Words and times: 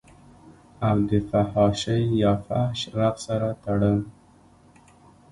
او 0.87 0.97
دفحاشۍ 1.11 2.01
يا 2.23 2.33
فحش 2.45 2.79
رقص 2.99 3.21
سره 3.27 3.49
تړل 3.63 3.99